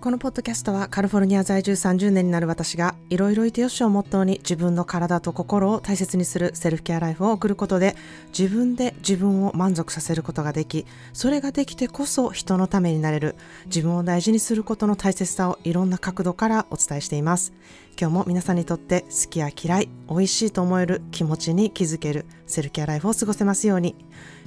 [0.00, 7.96] このポッドキャストはカリフォルニア在住30年になる私がいろいろいてよしをモットーに自分の体と心を大切にするセルフケアライフを送ることで
[8.36, 13.36] 自分で自分を満足させることができそれができてこそ人のためになれる
[13.66, 17.52] 自分を大事にすることの大切さをいろんな角度からお伝えしています。
[17.98, 23.96] 今日も皆さんにとって好きや嫌い美味しいと思える気持ちに気づけるセルフケアライフを過ごせますように。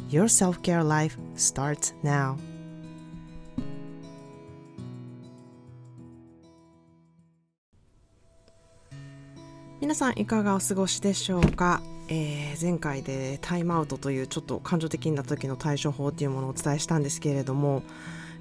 [0.09, 2.48] Your self-care life starts now.
[9.81, 17.83] 皆さんいかがお過ごしでしょうか、えー、前回でタイムアウトというちょっと感情的になった時の対処法というものをお伝えしたんですけれども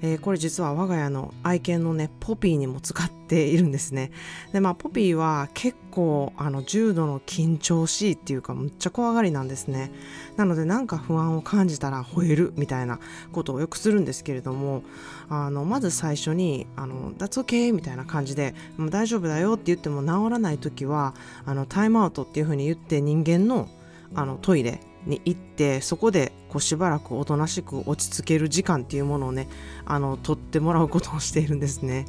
[0.01, 4.11] えー、これ実は我が家の愛犬のねポピーにも使っているんですね。
[4.53, 9.91] でまあポピーは結構あの重度の緊張しいっていうかむっちゃ怖がりなんですね。
[10.37, 12.99] なのでなんか不安を感じたら吠えるみたいな
[13.31, 14.83] ことをよくするんですけれども
[15.29, 21.13] あのまず最初に「あの That's okay」みたいな感じで「もう大丈夫だよ」って言っても治らない時は
[21.45, 23.67] あのタイムアウトっていうふうに言って人間の
[24.15, 29.47] あのトイレに行ってそこでこうしばらくおとなしく落ち着ける時間っていうものをね
[29.85, 32.05] あの取ってもらうことをしているんですね。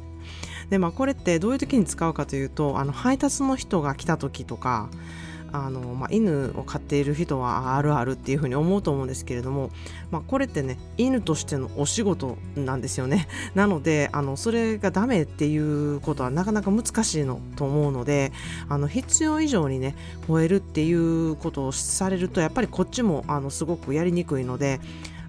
[0.69, 4.89] でまあこれってどういう時に使うかというとあの配達の人が来た時とか
[5.51, 9.69] あの、まあ、犬を飼っている人はあるあるっていうふうに思うと思うんですけれども、
[10.09, 13.27] まあ、これってね犬としてのお仕事なんですよね。
[13.55, 18.31] なのであのそれがダメっていうことはなかなか難しいのと思うので
[18.69, 19.95] あの必要以上にね
[20.27, 24.79] 吠えるっていうことをされるとやっぱりこっちもあのすごくやりにくいので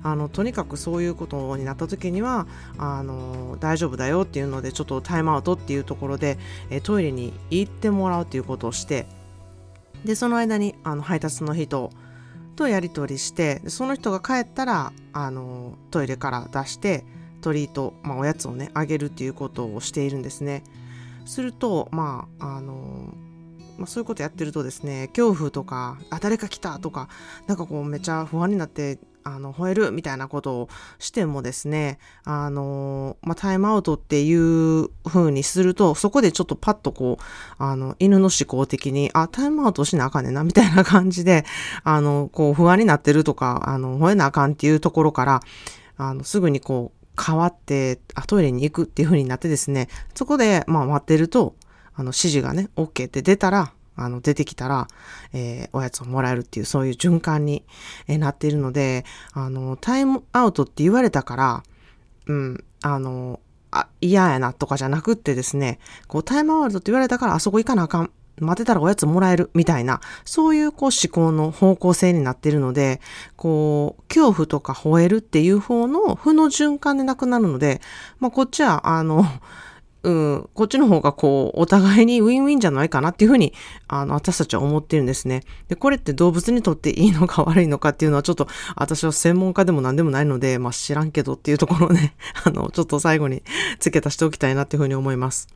[0.02, 6.38] あのとにかくそういうことになった時にはあの大丈夫だよっていうのでちょっとタイムアウトっていうところで
[6.70, 9.06] えトイレに行ってもらうっていうことをして
[10.04, 11.90] でその間にあの配達の人
[12.56, 17.04] とやり取りしてその人が帰ったらあのトイレから出して
[17.40, 20.62] トリート、まあ、おやつをねあげるっていうことをしているんですね。
[21.24, 23.14] するとまああの
[23.78, 27.08] まあ、そういうことやってるとですね恐怖とかあ誰か来たとか
[27.46, 30.68] なんかこうめちゃ不安になってあの吠えるみたいなことを
[30.98, 37.22] してもですねあの、まあ、タイムアウトっていう風にするとそこでちょっとパッとこう
[37.58, 41.44] あの犬の思考的にあタイムアウトしなあかんねんなみたいな感じで
[41.84, 45.40] あのこう不安になってるとかあの吠えなあかんっていうところから
[45.96, 51.54] あのすぐにこう変わってあトイレに行くっていう風になってですねそこで、まあ、待ってると
[51.94, 54.88] あの指示がね OK って出たらあの出てきたら、
[55.32, 57.64] えー、おやつをもらえるっていうそういう循環に、
[58.08, 61.62] えー、なっているのであのタイムアウトって言われたから
[62.26, 68.10] うんあのあ嫌やなとかじゃなくってですねこうタイムアウトって言われたからあそこ行かなあかん
[68.40, 73.00] 待てたらおやつもらえるみたいな、そういうこう思考の方向性になっているので、
[73.36, 77.80] こう、恐怖とか吠えるっていう方の負の循環でなくなるので、
[78.20, 79.24] まあこっちは、あの、
[80.04, 83.52] うん、こっちの方がこう、お互いにウィンウィンじゃないかなっていうふうに、
[83.86, 85.42] あの、私たちは思ってるんですね。
[85.68, 92.14] で、これって動物にとっていいのか悪いのかっていうのはちょっと、私は専門家でも何でもないので、まあ知らんけどっていうところをね、
[92.44, 93.42] あの、ちょっと最後に
[93.78, 95.48] 付け足しておきたいなっていうふうに思います。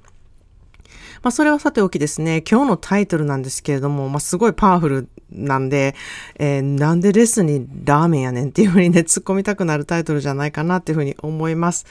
[1.23, 5.94] まあ、それはさておきですね、今日のタイトルなんですけれども、まあ、すごいパワフルなんで、
[6.37, 11.87] えー、なんでレスにラーメンやねんっていうふうにね、突っ込みたくなるタイトルじゃないかなっていうふうに思います。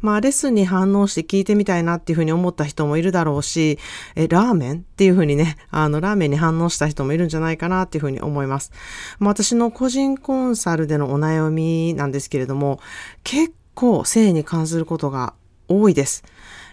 [0.00, 3.78] まあ、レッスンに反応して聞いてみたいなっていうふうに思った人もいるだろうし、
[4.16, 8.72] え、ラーメンっていうふうにね、あの、ラーメンに反応した人もいるんじゃないかなっていうふうに思います。
[9.18, 12.80] まあ、私の個人コンサルでのお悩みなんですけれども、
[13.22, 15.34] 結構性に関することが
[15.68, 16.24] 多いです。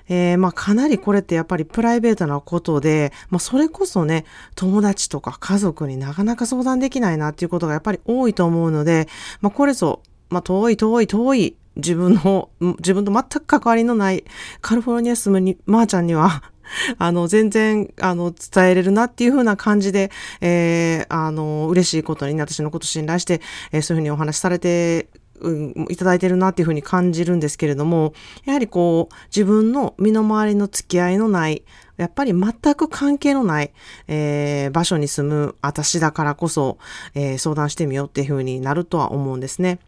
[0.07, 9.07] えー、まあかなりこれってやっぱりプライベートなことで、まあそれこそね、友達とか家族になかなか相談できないなっていうことがやっぱり多いと思うので、
[9.41, 12.49] まあこれぞ、まあ遠い遠い遠い自分の、
[12.79, 14.23] 自分と全く関わりのない
[14.61, 16.43] カリフォルニア住むに、まー、あ、ちゃんには
[16.97, 20.11] あの、全然、あの、伝えれるなっていう風な感じで、
[20.41, 23.41] えー、あの、嬉しいことに、私のこと信頼して、
[23.71, 25.09] えー、そういうふうにお話しされて
[25.41, 28.13] うん、いただいてるなっていうふうに感じるんですけれども、
[28.45, 31.63] やはりこう、自分の身の回りの付き合いのない、
[31.97, 33.71] やっぱり全く関係のない、
[34.07, 36.77] えー、場所に住む私だからこそ、
[37.13, 39.79] えー、相談してみようっていうふうになるとは思うんですね。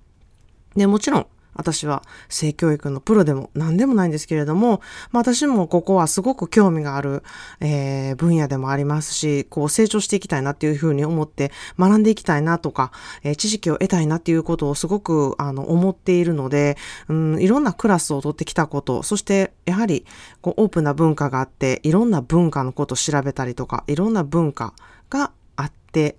[0.76, 4.82] で、もちろん、私は性教育のプロでも何でもないんですけれども、
[5.12, 7.24] まあ、私もここはすごく興味がある、
[7.60, 12.92] えー、分野でもありますし、こう成長していきたいなっていうふうに思って学んでいきたいなとか、
[13.24, 16.78] えー、知識を得たいなっていうことをすごくあの思っているので、
[17.10, 20.06] うん、いろんなクラスを取ってきたこと、そしてやはり
[20.42, 24.74] こうオープンな文化があって、いろんな文化のことを調べたりとか、いろんな文化
[25.10, 26.18] があって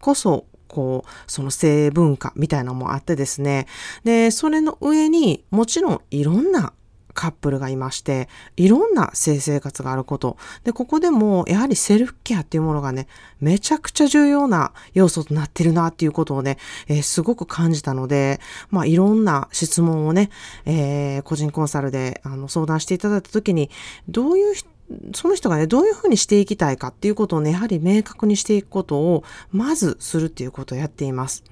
[0.00, 3.66] こそこう、その性文化みたいなのもあってですね。
[4.04, 6.72] で、それの上にもちろんいろんな
[7.16, 10.36] カップルがいまして、いろんな性生活があること。
[10.62, 13.08] で、ここでもやはりセルフケアっていうものがね、
[13.40, 18.38] めちゃくちゃ重要な要素となってるなっていうことをね、えー、すごく感じたので、
[18.70, 20.30] まあいろんな質問をね、
[20.66, 23.70] えー、個人コンサルであの相談していただいた時に、
[24.08, 24.68] どういう人
[25.14, 31.44] その人がね、どういうふうにしていきたいかっていうことをね、やはり明確にしていくことを、まずするっていうことをやっています。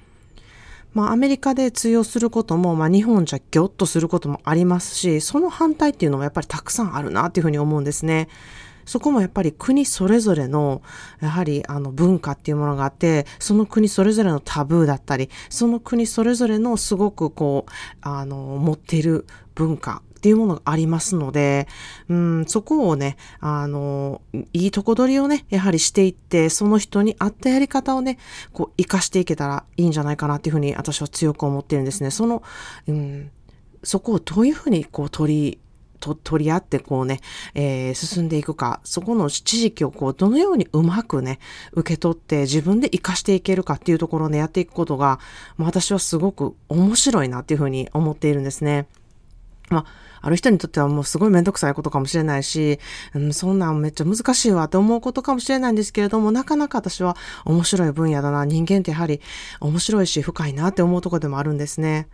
[0.93, 8.29] まあ、アメリカで通用することも、まあ、日本じゃギョッとすることもありますし、その反対っていうのもやっぱりたくさんあるなっていうふうに思うんですね。
[8.87, 10.83] そこもやっぱり国それぞれの、
[11.21, 17.71] やはりあの文化っていうものがあって、その国それぞれのタブーだったり、その国それぞれのすごくこう、
[18.03, 21.69] あの、持っている文化っていうものがありますので、
[22.09, 24.23] うん、そこをね、あの、
[24.55, 28.17] いいとこ取りをね、やはりしていって、その人に合ったやり方をね、
[28.55, 32.11] こう、活かしていけたらいいんじゃないかなっていうふうに私は強く思ってるんですね。
[32.11, 32.43] その、
[32.89, 33.31] うん、
[33.83, 35.59] そこをどういうふうにこう取り、
[36.01, 37.21] と取り合ってこうね、
[37.53, 41.39] えー、進んでいくか、そこの知識をこう、どのようにうまくね、
[41.73, 45.19] 受け取って自分で活かしていけるかっていうところをね、やっていくことが、
[45.59, 48.87] 私はすごく面白いなっていうふうに思っているんですね。
[49.75, 52.79] まあある人にとってはもうすごいめんどくさいことかもしれないし、
[53.13, 58.47] うん、そんなんめっちゃ難しいわって思うことかもしれないんですけれども、なかなか私は面白い分野だな。
[58.47, 59.21] 人間ってやはり
[59.61, 62.09] 面白いし深いなって思うとこでもあるんですね。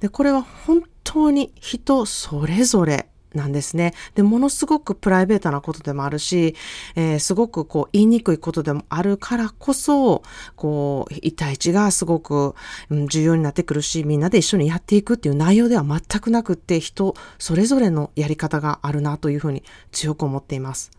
[0.00, 3.94] で、これは本当に人それぞれなんですね。
[4.14, 6.54] で、ものすごくプライベートなことでもあるし、
[6.94, 10.22] えー、すごくこう言いにくいことでもあるからこそ、
[10.56, 12.54] こう、一対一がすごく、
[12.90, 20.90] 重要になってくるし、みんなで一緒にやっていくっていう内容では全くなくって、人それぞれのやり方があるなというふうに強く思っています。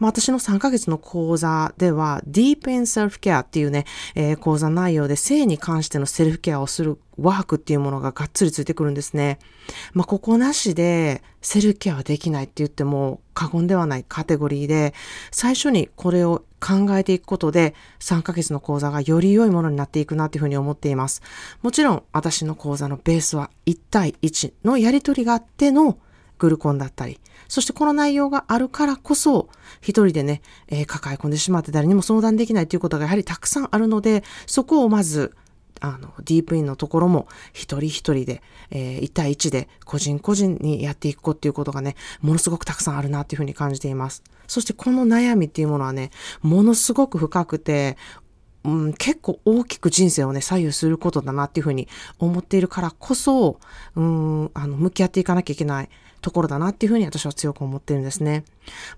[0.00, 3.84] まあ、私の3ヶ月の講座では Deep in Self-Care っていうね、
[4.16, 9.38] えー、講座内容で性に関してのセルフケアをするワークっていうものががっつりついてくるんですね。
[9.92, 14.94] まあ、ここなしでセルフケアはできないって言っても過言ではないカテゴリーで、
[15.30, 21.22] 最初にこれを考えていくことで3ヶ月の講座がより良いものになっていくなっていうふうに思っています。
[21.62, 25.98] もちろん私の講座のベースは1対1のやりとりがあっての
[26.40, 29.48] グルコンだったり、そしてこの内容があるからこそ、
[29.80, 35.36] 一人でね、えー、抱え込んでしまって誰にも相談できないということがやはりたくさんあるので、そこをまず、
[35.80, 44.22] あの、ディープインのところも一人一人で、えー、1対1で個人個人にやっていくっていうことがね、ものすごくたくさんあるなっていうふうに感じています。
[44.46, 46.10] そしてこの悩みっていうものはね、
[46.42, 47.96] ものすごく深くて、
[48.64, 51.88] うん、結構大きく人生をね、左右することだなっていうふうに
[52.18, 53.58] 思っているからこそ、
[53.96, 55.88] うん、あの、向き合っていかなきゃいけない
[56.20, 58.44] ところだなっていうふうに私は強く思ってるんですね。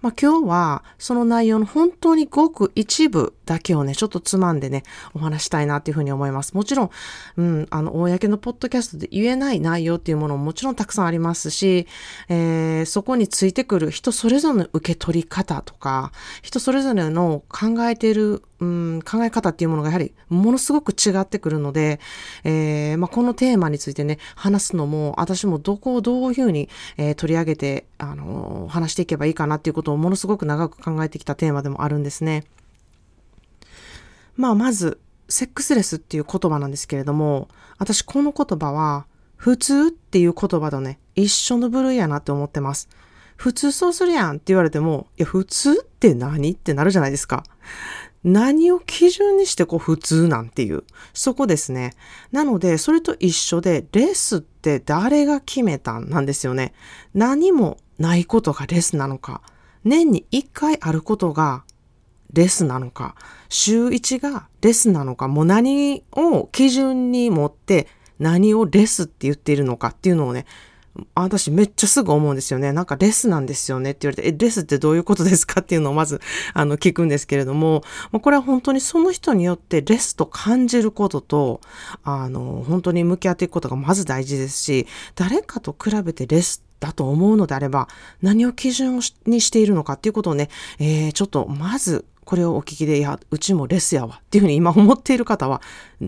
[0.00, 4.82] まあ今日はその内容の本当にごく一部だけをね、ちょっとつまんでね、
[5.14, 6.54] お話したいなっていうふうに思います。
[6.54, 6.90] もちろん、
[7.36, 11.86] うん、あの、公のポッドキャストで言えない内容っていうものももちろんたくさんありますし、
[12.28, 22.00] えー、そこについてくる人それぞれの受け取り方とか、人それぞれの考えている、うん、考え方っていうものがやはりものすごく違ってくるので、
[22.44, 32.44] えー、まあ、このテーマについてね、話すのも、私もどこをどういうふうに、えー、取り上げて、あの話していけばいいかなっていうことをものすごく長く考えてきたテーマでもあるんですね。
[34.37, 39.06] まあ、まず、セックスレスっていう言葉なんですけれども、私この言葉は、
[39.37, 42.88] 普通っていう言葉とね、一緒の部類やなって思ってます。
[43.36, 47.44] 普通そうするやんって言われても、いや、普通って何ってなるじゃないですか。
[48.24, 51.93] 何を基準にしてこう普通なんていう、そこですね。
[52.31, 56.72] なので、それと一緒で、レスって誰が決めたんなんですよね。
[57.15, 59.43] 何もないことがレスなのか、
[59.85, 61.65] 年に1回あることが
[62.32, 63.15] レスなのか、
[63.49, 67.87] 週1がレスなのか、もう何を基準に持って
[68.19, 70.47] 何をレスって言っているのかっていうのをね、
[71.15, 72.72] 私めっちゃすぐ思うんですよね。
[72.72, 76.20] なんかレスなんですよねって言われて、え、レスってどういうことですかっていうのをまず、
[76.53, 77.82] あの、聞くんですけれども、
[78.13, 81.61] これは本当にその人によってレスと感じることと、
[82.03, 87.89] あの、本当に向き合っていくことがまず大事ですし、誰かと比べてレスだと思うのであれば、
[88.20, 95.60] 何を基準にしているのかっていうことをね、えー、ちょっとまずこれをお聞きで、いや、うちもレスやわっていうふうに今思っている方は、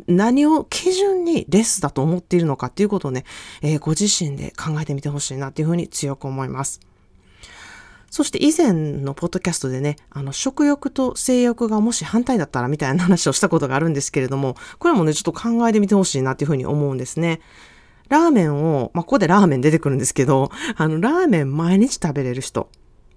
[0.06, 3.24] 何を基準にレスだと思っているのかっていうことをね、
[3.62, 6.80] えー、ご自身で考えてみてほしいなっていうふうに強く思います。
[8.10, 17.40] そして以前のポッドキャストでね、あの、食欲と性欲がもし反対だったらみたいな話をしたことがあるんですけれども、これもね、ちょっと考えてみてほしいなっていうふうに思うんですね。
[18.08, 22.68] ラーメンを、まあ、ここでラーメン出てくるんですけど、あの、ラーメン毎日食べれる人、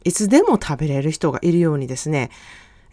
[0.04, 2.32] いつでも食べれる人がいるようにですね、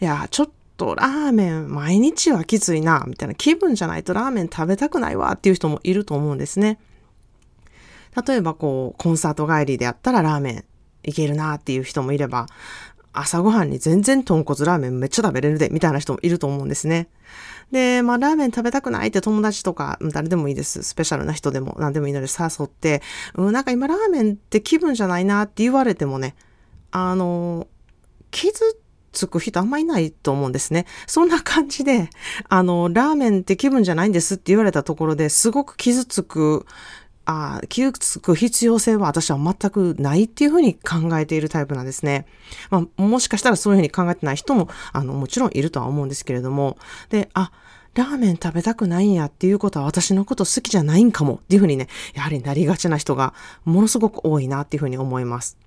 [0.01, 6.79] いや、ちょっとラーメン毎日はきついな、みたいな気分じゃないとラーメン食べたくないわっていう人もいると思うんですね。
[8.27, 10.65] 例えばこう、コンサート帰りであったらラーメン
[11.03, 12.47] いけるなっていう人もいれば、
[13.13, 17.07] 朝ごはんに全然豚骨ラーメンめっちゃ食べれるで、みたいな人もいると思うんですね。
[17.71, 20.83] で、まあ、ラーメン食べたくないって友達とか、誰でもいいです。
[20.83, 23.01] スペシャルな人でも何でもいいので誘って、
[23.35, 26.35] うん、なんか今ラーメンって気分じゃないなって言われてもね、
[26.91, 27.67] あの、
[28.31, 28.59] 傷
[29.15, 30.85] つく人あんまいないと思うんですね。
[31.07, 32.09] そんな感じで、
[32.49, 36.65] あの、ラーメンって気分じゃないんですって言われたところですごく傷つく
[37.25, 42.27] あ傷つく必要性は私は全くないっていうふうに考えているタイプなんですね。
[42.69, 46.77] まあ、もしかしたらそういうふうに考えてない人も、あの、もちろんいるとは思うんですけれども、
[47.09, 47.51] で、あ、
[47.95, 55.57] ラーメン食べたくないんやっていうことは私のこと好きじゃないんかもっていうふうにね、やはりなりがちな人がものすごく多いなっていうふうに思います。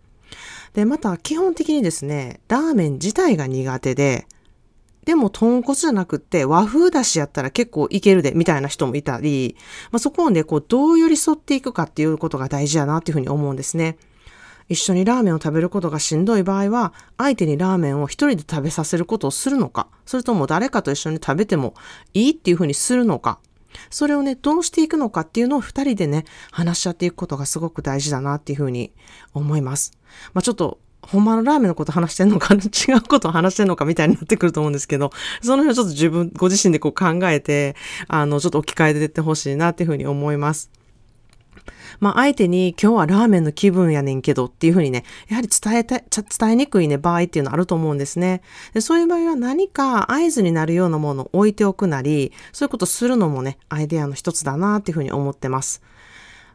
[0.74, 4.26] で、また基本的にですね、ラーメン自体が苦手で、
[5.04, 9.56] でも豚骨じゃなくって和風だしやったら結構いけるでみたいな人もいたり、
[9.90, 13.96] まあ、そこをね、こうどう寄り添っていくかっていうことが大事だなっていうふうに思うんですね。
[14.68, 21.72] 一緒にラーメンを食べることがしんどい場合は、相手にラーメンを一人で食べさせることをするのか、それとも誰かと一緒に食べても
[22.12, 23.38] いいっていうふうにするのか、
[23.90, 28.92] それをね、どうしていくのかっていうのを二人でね、話し合っていくことがすごく大事だなっていうふうに
[29.34, 29.92] 思います。
[30.34, 35.10] まあちょっとほんまのラーメンのこと話してんのか、 違うことを話してんのかみたいになってくると思うんですけど、
[35.42, 37.76] その辺はちょっと自分、ご自身でこう考えて、
[38.08, 40.70] あの、ちょっと置き換えていってほしいなっていうふうに思います。
[42.00, 48.42] まあ、相手に今日はラーメンの気分やねんけどっていうふうにね、やはり伝えた、伝えにくいね、場合っていうのあると思うんですね。
[48.74, 55.82] でそういう場合は何か合図になるようなものを置いておくなり、そういうことするのもね、アイデアの一つだなっていうふうに思ってます。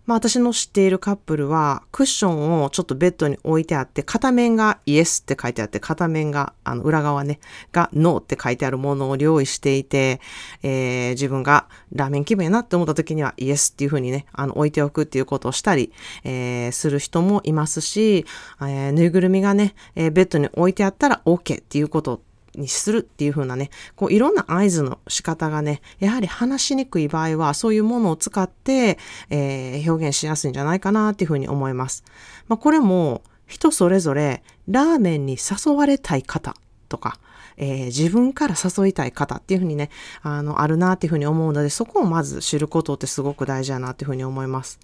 [0.06, 7.40] まあ私の知っているカップルはクッションをちょっとベッドに置いてあって片面がイエスって書いてあって片面があの裏側ね
[7.72, 10.20] がノーって書いてあるものを用意していて、
[10.62, 15.94] えー、自分がラーメン気分やなって思った時にはイエスっていう風にねあの置いておくっていうことをしたり、
[16.24, 18.26] えー、する人もいますし、
[18.62, 22.22] えー、ぬいぐるみがね、えベッドに置いてあったら OK っていうこと
[22.56, 28.98] にするっていう風なね、こういろんな合図の仕方がね、やはり話しにくい場合はそういうものを使って、
[29.30, 32.04] えー、表現しやすいんじゃないかなっていう風に思います。
[32.48, 36.56] まあ、これも人それぞれラーメンに誘われたい方
[36.90, 37.20] とか、
[37.58, 39.90] えー、自分から誘いたい方っていう風にね、
[40.22, 44.80] あの、あるなっていう風に思うので、そこをまず知ることってすごく大事だなっていう風に思います。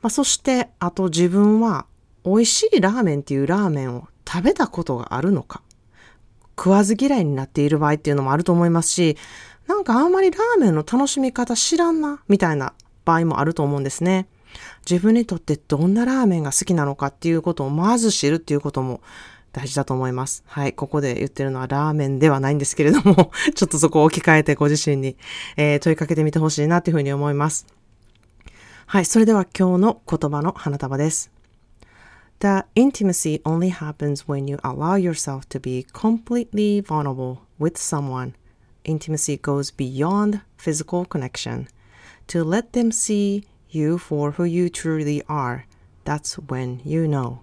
[0.00, 1.86] まあ、そして、あと自分は
[2.24, 5.62] 美味しいラーメンっていうラーメンを食べたことがあるのか。
[6.62, 9.16] 食わず嫌いになっている場合っていうのもあると思いますし、
[9.66, 12.72] なんかあんまりラーメンの楽しみ方知らんな、みたいな
[13.04, 14.28] 場合もあると思うんですね。
[14.88, 19.00] 自分にとってどんなラーメンが好きなのかっていうことをまず知るっていうことも
[19.50, 20.44] 大事だと思います。
[20.46, 20.72] はい。
[20.72, 25.16] ここで言ってるのはラーメンではないんですけれども、 ちょっとそこを置き換えてご自身に、
[25.56, 27.66] えー、問いかけてみてほしいなっていうふうに思います。
[28.86, 29.04] はい。
[29.04, 31.32] それでは今日の言葉の花束です。
[32.42, 38.34] The intimacy only happens when you allow yourself to be completely vulnerable with someone.
[38.82, 41.68] Intimacy goes beyond physical connection.
[42.26, 45.66] To let them see you for who you truly are,
[46.04, 47.42] that's when you know.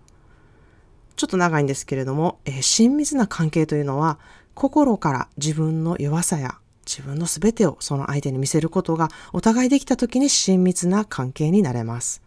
[1.16, 4.20] ちょっと長いんですけれども、えー、親密な関係というのは、
[4.54, 12.22] 心から自分の弱さや自分の全てをその相手に見せることがお互いできた時に親密な関係になれます。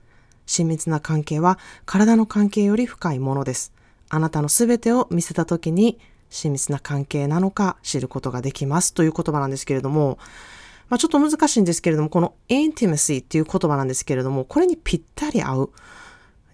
[0.52, 3.72] 親密な関係は体の関係より深いものです。
[4.10, 10.18] あなたの全てを見せた時に親密な関係なのか知ることができますという言葉なんですけれども、
[10.90, 15.70] まあ、ちょっと難しいんですけれども、この intimacy っていう言葉なんですけれども、これにぴったり合う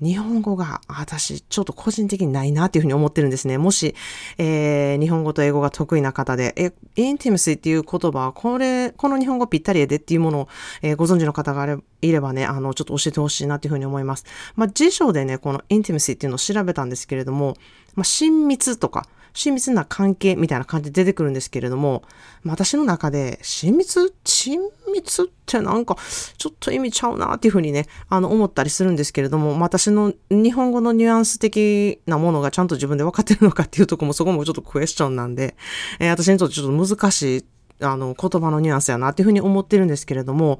[0.00, 3.58] 日本語が私ちょっと個人的にないなっていうふうに思ってるんですね。
[3.58, 3.94] もし、
[4.38, 10.48] えー、日本語と英語が得意な方で、え、 intimacy っていう言葉これ、この日本語ぴったりでっていうものを、
[10.82, 14.24] えー、ご存知の方がいればね、あの、ちょっと教えてほしいなっていうふうに思います。
[14.54, 17.56] まあ、辞書でね、この intimacy っていうのを調べたんですけれども、
[17.94, 19.06] まあ、親密とか、
[19.38, 22.02] 親密な関係みたいな感じで出てくるんですけれども、
[22.44, 24.12] 私の中で親密？
[24.24, 24.60] 親
[24.92, 25.96] 密ってなんか
[26.36, 35.54] ちょっと意味ちゃうなっていうふうにね、あの思ったりするんですけれども、私の日本語のニュアンス的なものがちゃんと自分で分かってるのかっていうとこもそこもちょっとクエスチョンなんで、
[36.00, 37.44] えー、私にとってちょっと難しい
[37.80, 40.58] あの言葉のニュアンスやなっていうふうに思ってるんですけれども、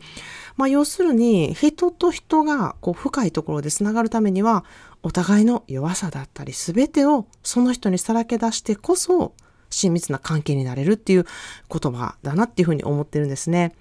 [0.56, 4.64] まあ要するに人と人がこう深いところで繋がるためには
[5.02, 9.34] お互いの弱さだったり全てをその人にさらけ出してこそ
[9.70, 11.26] 親密な関係になれるっていう
[11.70, 13.74] 言葉だなっていうふうに思ってるんですね。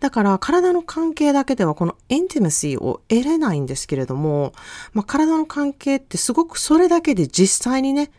[0.00, 4.52] だから体の関係だけではこのインティマシーを得れないんですけれども、
[4.92, 8.10] まあ、体の関係ってすごくそれだけで実際にね、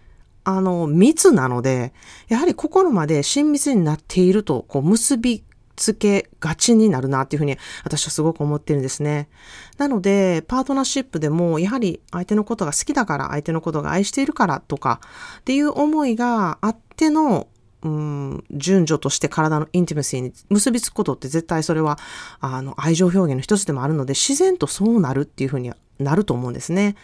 [0.43, 1.93] あの、密なので、
[2.29, 5.43] やはり心まで親密になっているとこう結び
[5.77, 9.29] つけがちになるなっていうふうに私はすごく思ってるんですね。
[9.77, 14.99] なので、パートナーシップでも、やはり相手のことが好きだから、相手のことが愛しているからとか、
[15.39, 17.47] っていう思いがあっての、
[17.83, 21.99] うん、順序として体のインティメシーに結びつくことって絶対それは、
[22.39, 26.95] あの、愛情表現の一つでもあるので、自然とそうなるっていうふうになると思うんですね。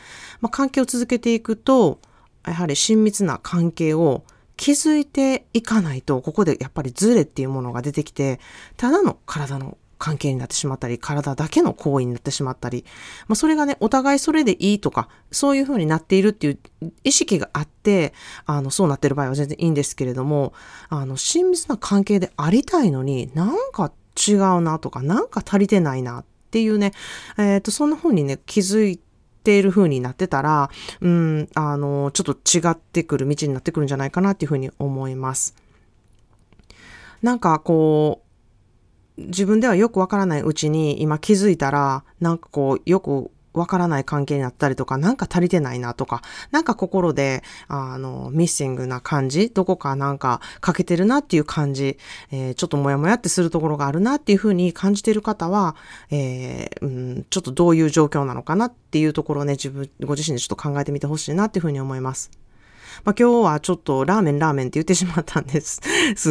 [0.42, 2.00] まあ、関係を続けていくと、
[2.46, 4.24] やはり親密な関係を
[4.58, 8.40] 気づいていかないと、ここでやっぱりズレっていうものが出てきて、
[8.78, 12.84] ただの体の関係になってしまったり、体だけの行為になってしまったり、
[13.30, 16.60] まあ、それがね、お互いそれでいいとか、そういう風になっているっていう
[17.06, 18.14] 意識があって、
[18.46, 20.52] あの、そうなってる場合は全然いいんですけれども、
[20.90, 23.94] あの、親密な関係でありたいのになんか
[24.28, 26.92] 違うなとか、なんか足りてないなっていうね、
[27.38, 29.04] えっ、ー、と、そんな風にね、気づいて、
[29.44, 30.70] ている風になってたら、
[31.02, 35.56] うん、あの、ちょっと違ってくる道になってくるんじゃないかなっていう風に思います。
[37.22, 38.24] なんかこ
[39.18, 51.98] う、自分ではよくわからないうちに今気づいたら、なんかこう、よくわからない関係になったりとか、なんか足りてないなとか、なんか心で、あの、ミッシングな感じ、どこかなんか欠けてるなっていう感じ、
[52.32, 55.76] えー、ちょっとモヤモヤってするところがあるなっていうふうに感じてる方は、
[56.10, 56.88] えー、う
[57.20, 62.43] ん、ちょっとどういう状況なのかなっていうところをね、自分、ご自身でちょっと考えてみてほしいなっていうふうに思います。
[63.04, 65.82] まあ、今日はちょっとラーメンラーメンって言ってしまったんで す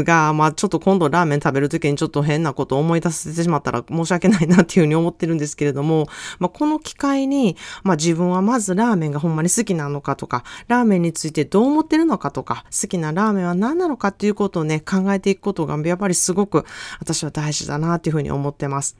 [0.04, 16.64] が、まあ、ちょっと今度ラーメン食べるときにちょっと変なことを思い出せてしまったら申し訳ないなっていうふうに思ってるんですけれども、 まあ、この機会に、まあ、自分はまずラーメンがほんまに好きなのかとか、ラーメンについてどう思ってるのかとか、好きなラーメンは何なのかっていうことをね、考えていくことがやっぱりすごく
[17.00, 18.97] 私は大事だなっていうふうに思ってます。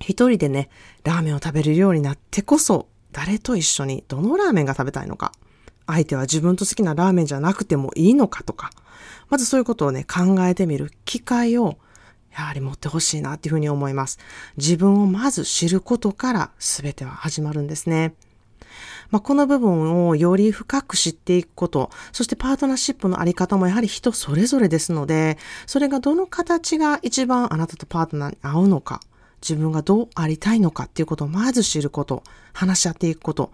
[0.00, 0.70] 一人でね、
[1.04, 5.32] ラーメンを食べるようになってこそ、誰と一緒にどのラーメンが食べたいのか。
[5.92, 8.70] 相手は自分と好きなラーメンじゃなくてもいいのかとか、
[9.28, 11.78] まずそういうことをね、考えてみる機会を、
[12.32, 14.18] やはり持ってほしいなっていうふうに思います。
[14.56, 18.14] 自分をまず知ることから全ては始まるんですね。
[19.10, 29.00] まあ、この部分をより深く知っていくこと、そしてパートナーシップのあり方もやはり人それぞれですので、それがどの形が一番あなたとパートナーに合うのか、
[29.42, 32.22] 自分がどうありたいのかっていうことをまず知ること、
[32.52, 33.50] 話し合っていくこと、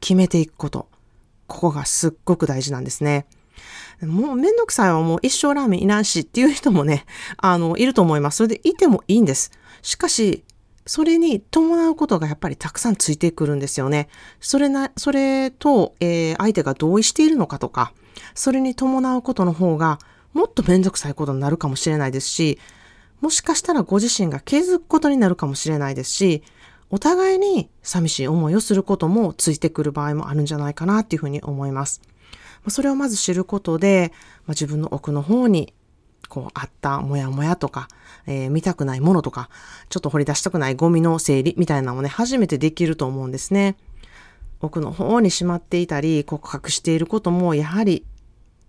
[0.00, 0.86] 決めていくこと、
[1.50, 3.26] ここがすっごく大事なんですね。
[4.00, 7.04] もうめんどくさいはもう一生ラーメンいらんしっていう人もね、
[7.36, 8.36] あの、いると思います。
[8.36, 9.50] それでいてもいいんです。
[9.82, 10.44] しかし、
[10.86, 14.08] それに伴うことがやっぱりたくさんついてくるんですよね。
[14.40, 17.92] それな、それと、えー、相手が同意しているのかとか、
[18.34, 19.98] それに伴うことの方が
[20.32, 22.60] もっとめんどくさいことになるかもしれないですし、
[23.20, 26.42] もしかしたらご自身が気づくことになるかもしれないですし、
[26.90, 32.02] お互いに寂しい思いをすることもついてくる場合もあるんじゃないかなっていうふうに思います。
[32.68, 35.72] それをまず知ることで、まあ、自分の奥の方に
[36.28, 37.88] こうあったモヤモヤとか、
[38.26, 39.48] えー、見たくないものとか、
[39.88, 43.76] ちょっと掘り出したくないゴミの整理みたいなのもね、初めてできると思うんですね。
[44.60, 48.04] 奥の方にしまっていたり、告白していることも、やはり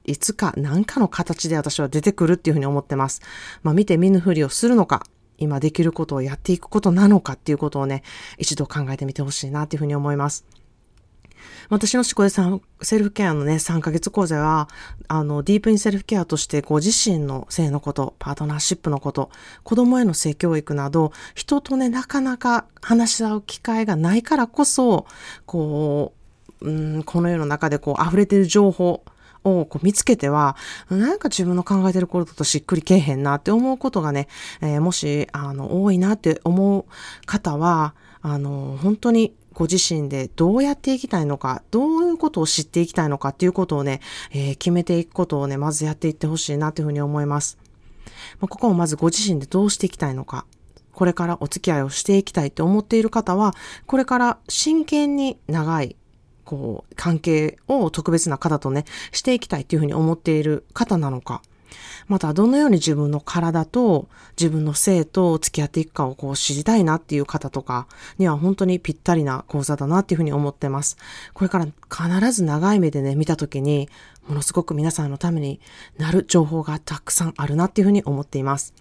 [0.05, 3.21] いつか何かの形で私は出てくるっていうふうに思ってます。
[3.61, 5.03] まあ見て見ぬふりをするのか、
[5.41, 8.03] 今できることをやっていくことなのかっていうことをね、
[8.37, 10.45] 一度考えてみてほしいなっていうふうに思います。
[11.69, 14.69] 私の思考でさんセルフケアのね、3ヶ月講座は、
[15.07, 19.31] あの、ディープインセルフケアとしてご自身の性のこと、パートナーシップのこと、
[19.63, 25.05] 子供への性教育など、人とね、なかなか話し合う機会がないからこそ、
[25.45, 26.13] こ
[26.61, 29.03] う、うん、この世の中でこう溢れてる情報、
[29.43, 30.55] をこう見つけては、
[30.89, 34.27] なんか自分の考えてることとしっくりけえへんなって思うことがね、
[34.61, 36.85] えー、もし、あの、多いなって思う
[37.25, 43.99] 方は、あの、本当にご自身でどうやっていきたいのか、どういうことを知っていきたいのかっていうことをね、
[44.31, 47.57] えー、決めていくことをね、まずやっていってほしいなというふうに思います。
[48.39, 50.45] まあ、ここをまずご自身でどうしていきたいのか、
[50.93, 53.55] これからお付き合いをしていきたいと思っている方は、
[53.87, 55.95] これから真剣に長い
[56.43, 61.41] こう、関係を特別な方とね、していきたいっていうふうに思っている方なのか、
[62.07, 64.07] またどのように自分の体と
[64.39, 70.97] 自分の性と付き合っていくかをこう知りたいなっていう方とかには本当にぴったりな講座だなっていうふうに思ってます。
[71.33, 73.89] これから必ず長い目でね、見たときに
[74.27, 75.59] ものすごく皆さんのために
[75.97, 78.73] なる情報がたくさんあるなっていうふうに思っています。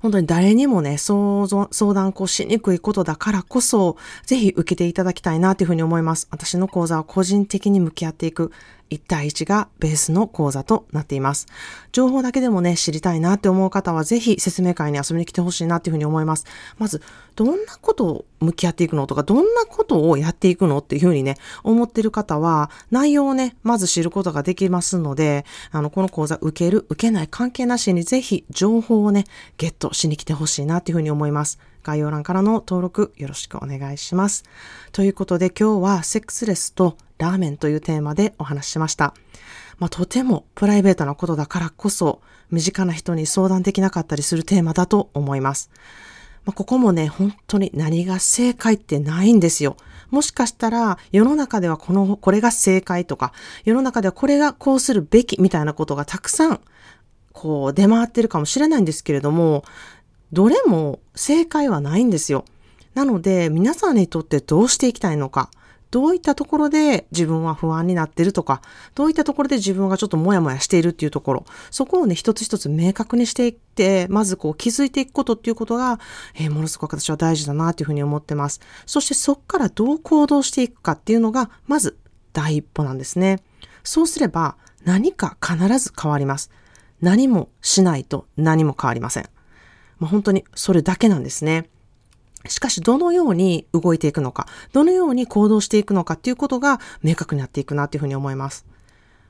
[0.00, 1.46] 本当に誰にもね、相
[1.94, 6.26] 談こうしにくいことだからこそ、ぜひ受けていただきたいなというふうに思います。
[6.30, 8.50] 私の講座は個人的に向き合っていく
[8.90, 11.46] 1対1がベースの講座となっています。
[11.92, 16.46] 情報だけでもね、知りたいなって思う方はぜひ説明会に遊びに来てほしいなっていうふうに思います。
[16.78, 17.02] まず、
[17.36, 29.24] どんなことを向き合っていくのとか、どんなことをやっていくのっていうふうにね、思ってる方は、内容をね、まず知ることができますので、あの、この講座受ける、受けない関係なしにぜひ情報をね、
[29.56, 31.58] ゲットしに来てほしいなっていうふうに思います。
[31.82, 34.44] 概要欄からの登録よろしくお願いします。
[34.92, 39.14] ということで今日はセックスレスとラーメンというテーマでお話ししました。
[39.78, 45.70] まあ、とてもプライベートなことだからこそ身近な人に相談できなかったりするテーマだと思います。
[46.44, 49.76] まあ、ここもね、本当に何が正解ってないんですよ。
[50.10, 53.32] もしかしたら世の中ではこの、これが正解とか、
[53.64, 56.60] 世の中ではこれがこうするべきみたいなことがたくさん
[57.32, 59.64] こう出回ってるかもしれないんですけれども、
[60.32, 62.44] どれも正解はないんですよ。
[62.94, 65.50] なので皆さんにとってどうしていきたいのか、
[65.90, 68.62] どういったところで自分は不安になってるとか、
[68.94, 75.98] どういったところで自分がちょっとモヤモヤしているっていうところ、そこをね、一つ一つ明確にしていって、まずこう気づいていくことっていうことが、
[76.36, 78.60] えー、ものすごく私は大事だなというふうに思ってます。
[78.86, 81.96] そしてそこからどう行動していくかっていうのが、まず
[82.32, 83.42] 第一歩なんですね。
[83.82, 86.50] そうすれば何か必ず変わります。
[87.00, 89.28] 何もしないと何も変わりません。
[90.00, 91.70] まあ、本当にそれだけなんですね。
[92.48, 98.66] しかし、どのように動いていくのか、どのように行動していくのかっていうことが明確になっていくなっていうふうに思います。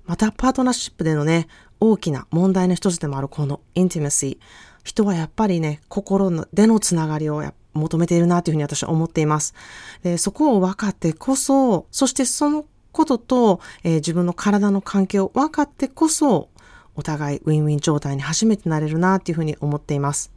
[0.06, 1.48] また、パートナーシップでのね、
[1.80, 4.70] 大きな問題の一つでもあるこの intimacy。
[4.84, 7.42] 人はやっぱりね、心でのつながりを
[7.74, 9.54] 求めているなというふうに私は思っています。
[10.02, 16.48] でそこを分かってこそ、そしてそのことと、えー、自分の体の関係を分かってこそ、
[16.96, 20.32] お互いウィンウィン状態に初めてなれるなっていうふうに思っています。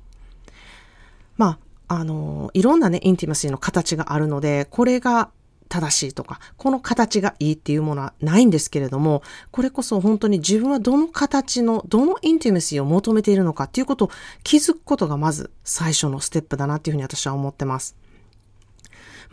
[1.37, 5.29] まあ、あの、いろんなね、インティマシーの形があるので、これが
[5.69, 14.11] 正しいとか、この形がいいっていうものはないんですけれども、これこそ本当に自分はどの形の、どのインティマシーを求めているのかっていうことを
[14.43, 17.95] 気づくことがまず最初のステップだなっていうふうに私は思ってます。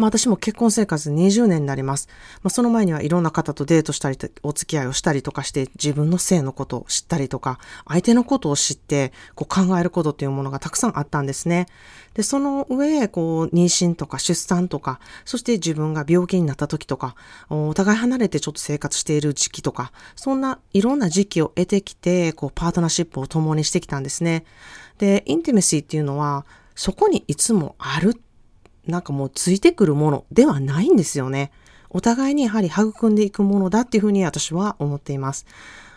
[0.00, 2.08] まあ私も結婚生活20年になります。
[2.42, 11.66] まあその前にはいろんな方とデートしたり、お付き合いをしたりとかして自分の性のことを知ったりとか、相手のことを知ってこう考えることっていうものがたくさんあったんですね。
[12.14, 17.14] で、その上、こう妊娠とか出産とか、そして自分が病気になった時とか、
[17.50, 24.46] お互い離れてちょっと生活している時期とか、そんないろんな時期を得てきて、こうパートナーシップを共にしてきたんですね。
[24.96, 28.18] で、インティメシーっていうのは、そこにいつもある
[28.86, 31.50] なんかもうついてくるものではないんですよね。
[31.90, 35.46] お互いにやはり育んでいくものだっていうふうに私は思っています。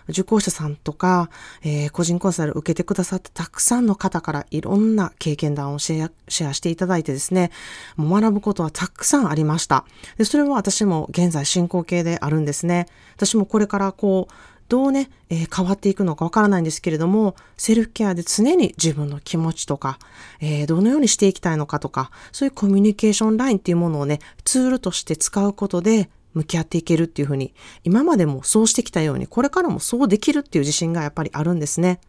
[0.10, 1.30] 受講者さんとか、
[1.64, 7.52] えー、個人コンサル受けてくださったたくさんの方からいろんな経験談をシェアシェアしていただいてですね、
[7.96, 9.86] もう学ぶことはたくさんありました。
[10.18, 12.88] で、それは私も現在進行形であるんですね。
[13.16, 14.34] 私もこれからこう、
[14.74, 20.00] どうね、えー、変わっていくのかわからないんですけれども、セルフケアで常に自分の気持ちとか、
[20.42, 32.00] えー、どのようにしていきたいのかとか、そういうコミュニケーションラインっていうものをね、ツールとして使うことで、向き合っていけるっていうふうに、今までもそうしてきたように、これからもそうできるっていう自信がやっぱりあるんですね。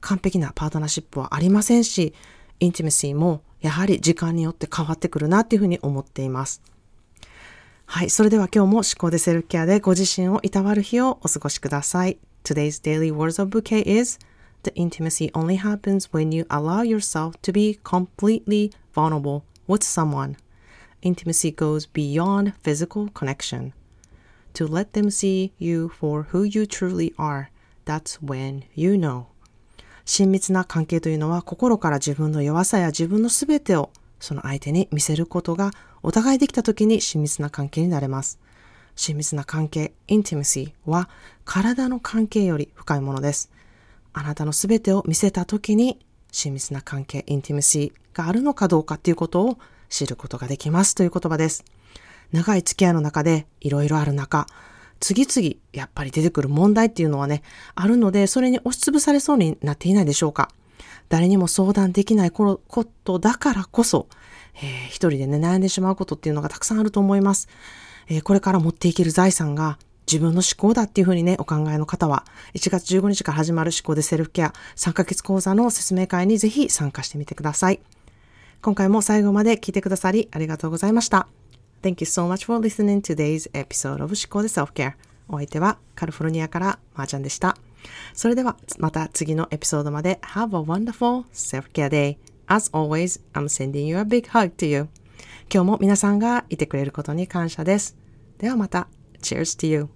[0.00, 2.14] 完璧なパートナーシップはありませんし、
[2.60, 6.62] インティメシーもやはり時間によって変わってくるなっていうふうに思っています。
[7.86, 8.10] はい。
[8.10, 12.18] それでは今日も思考でセルフケアでご自身をいたわる日をお過ごしください。
[12.44, 14.18] Today's daily words of bouquet is
[14.64, 20.36] The intimacy only happens when you allow yourself to be completely vulnerable with someone.
[21.02, 23.72] Intimacy goes beyond physical connection.
[24.54, 27.50] To let them see you for who you truly are,
[27.84, 29.26] that's when you know.
[30.04, 35.70] 親密な関係というのは心から自分の弱さや自分のすべてをその相手に見せることが
[36.02, 38.38] お互いできた時に親密な関係になれます。
[38.94, 41.08] 親密な関係、intimacy は
[41.44, 43.50] 体の関係より深いものです。
[44.12, 45.98] あなたのすべてを見せた時に
[46.32, 51.64] 親密な関係、intimacy があるのかどうかっていうことを知ることができますという言葉です。
[52.32, 54.46] 長い付き合いの中でいろいろある中、
[54.98, 57.42] 次々やっぱり出てくる問題っていうのはね、
[57.74, 60.50] あるので、それに押しつぶされそうになっていないでしょうか。
[61.08, 62.60] 誰にも相談できないこ
[63.04, 64.08] とだからこそ、
[64.56, 67.48] えー、一人でね、悩んでしまうことっていうのがたくさんあると思います。
[68.08, 77.80] えー、これから持っていける財産が自分の思考だっていうふうにね、お考えの方は、1月15日から始まる思考でセルフケア3ヶ月講座の説明会にぜひ参加してみてください。
[78.62, 81.28] 今回も最後まで聞いてくださりありがとうございました。
[81.82, 84.94] Thank you so much for listening to today's episode of 思考で Self-Care。
[85.28, 87.56] お相手はカリフォルニアからまーちゃんでした。
[88.14, 92.16] それではまた次のエピソードまで Have a wonderful self-care day.
[92.48, 94.88] As always, I'm sending you a big hug to you.
[95.52, 97.96] 今日も皆さんがいてくれることに感謝です。
[98.38, 98.88] ではまた。
[99.20, 99.95] Cheers to you.